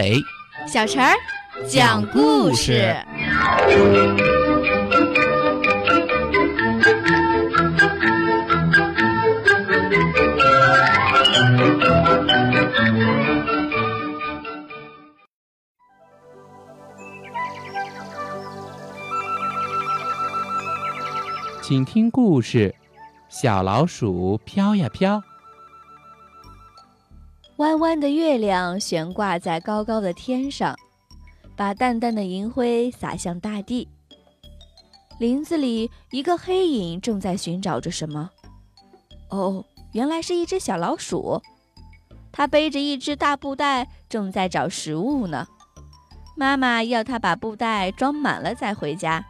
[0.00, 0.24] 马尾，
[0.66, 1.14] 小陈儿
[1.68, 2.96] 讲故事。
[21.62, 22.74] 请听故事：
[23.28, 25.22] 小老鼠飘呀飘。
[27.60, 30.74] 弯弯的月亮悬挂在高高的天上，
[31.54, 33.86] 把淡淡的银灰洒向大地。
[35.18, 38.30] 林子里，一个黑影正在寻找着什么。
[39.28, 41.42] 哦，原来是一只小老鼠，
[42.32, 45.46] 它背着一只大布袋，正在找食物呢。
[46.38, 49.22] 妈妈要它把布袋装满了再回家。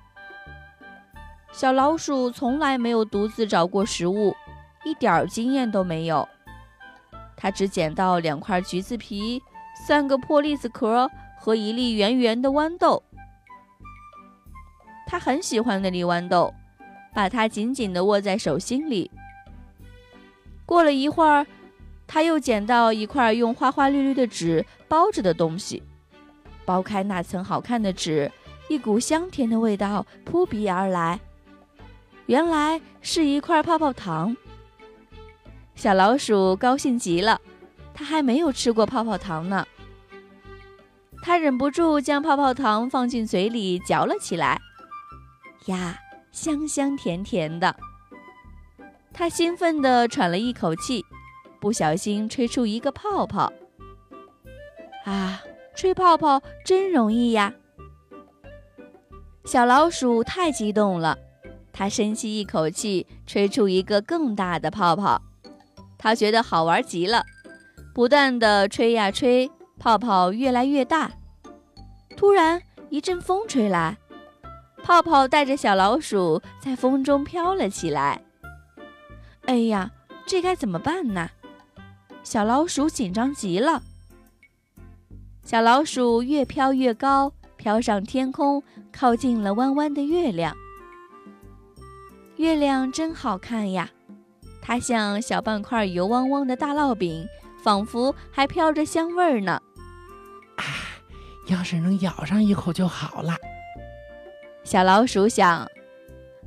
[1.50, 4.32] 小老鼠从来没有独自找过食物，
[4.84, 6.28] 一点经验都没有。
[7.40, 9.42] 他只捡到两块橘子皮、
[9.86, 13.02] 三个破栗子壳和一粒圆圆的豌豆。
[15.06, 16.52] 他很喜欢那粒豌豆，
[17.14, 19.10] 把它紧紧地握在手心里。
[20.66, 21.46] 过了一会儿，
[22.06, 25.82] 他又捡到一块用花花绿绿的纸包着的东西。
[26.66, 28.30] 剥开那层好看的纸，
[28.68, 31.18] 一股香甜的味道扑鼻而来。
[32.26, 34.36] 原来是一块泡泡糖。
[35.80, 37.40] 小老鼠高兴极了，
[37.94, 39.66] 它还没有吃过泡泡糖呢。
[41.22, 44.60] 它忍不住将泡泡糖放进嘴里嚼了起来，
[45.68, 45.98] 呀，
[46.32, 47.74] 香香甜甜的。
[49.14, 51.02] 它兴奋地喘了一口气，
[51.58, 53.50] 不小心吹出一个泡泡。
[55.06, 55.40] 啊，
[55.74, 57.54] 吹泡泡真容易呀！
[59.46, 61.16] 小老鼠太激动了，
[61.72, 65.22] 它深吸一口气，吹出一个更大的泡泡。
[66.02, 67.26] 他觉得好玩极了，
[67.92, 71.10] 不断的吹呀吹，泡泡越来越大。
[72.16, 73.98] 突然一阵风吹来，
[74.82, 78.22] 泡泡带着小老鼠在风中飘了起来。
[79.42, 79.90] 哎呀，
[80.24, 81.28] 这该怎么办呢？
[82.22, 83.82] 小老鼠紧张极了。
[85.44, 90.56] 小老鼠越飘越高，飘上天空，靠近了弯弯的月亮。
[92.36, 93.90] 月亮真好看呀！
[94.62, 97.26] 它像小半块油汪汪的大烙饼，
[97.62, 99.60] 仿佛还飘着香味儿呢。
[100.56, 100.64] 啊，
[101.46, 103.36] 要是能咬上一口就好了。
[104.62, 105.66] 小老鼠想，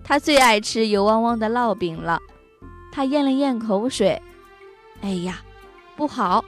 [0.03, 2.19] 它最爱吃油汪汪的烙饼了。
[2.91, 4.21] 它咽了咽口水，
[5.01, 5.41] 哎呀，
[5.95, 6.45] 不好！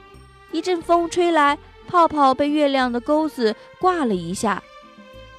[0.52, 4.62] 一阵风吹来，泡泡被月亮的钩子挂了一下，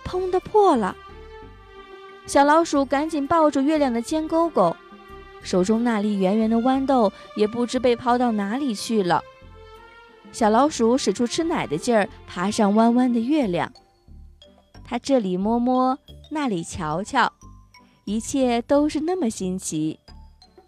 [0.06, 0.96] 砰的破了。
[2.26, 4.76] 小老鼠赶紧抱住月亮的尖钩钩。
[5.48, 9.24] 手中那粒圆圆的豌豆也不知被抛到哪里去了。
[10.34, 13.72] 小老鼠使出吃奶的劲儿，爬上弯弯的月亮。
[14.84, 15.98] 它这里摸摸，
[16.30, 17.32] 那里瞧瞧，
[18.04, 19.98] 一切都是那么新奇。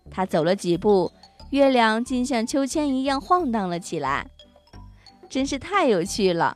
[0.10, 1.12] 它走了几步，
[1.50, 4.28] 月亮竟像秋千一样晃荡了起来，
[5.30, 6.56] 真是太有趣了。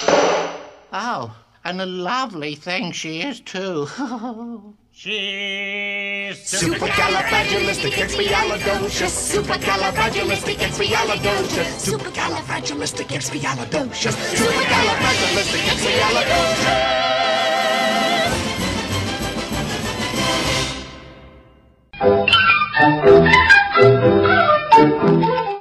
[0.92, 3.86] Oh, and a lovely thing she is too.
[5.00, 9.32] She's Supercalifragilisticexpialidocious.
[9.32, 11.86] Supercalifragilisticexpialidocious.
[11.86, 14.16] Supercalifragilisticexpialidocious.
[14.34, 16.74] Supercalifragilisticexpialidocious.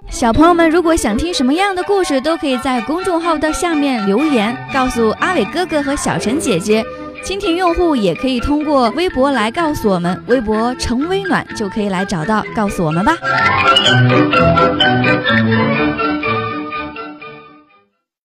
[0.09, 6.83] 小朋友们，如果想听什么样的故事，都可以在公众号的下面留言，告诉阿伟哥哥和小陈姐姐。
[7.23, 13.17] 蜻蜓用户也可以通过微博来告诉我们，微博“成微暖”就可以来找到，告诉我们吧。